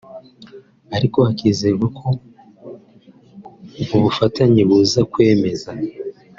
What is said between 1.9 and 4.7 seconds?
ko ubwo bufatanye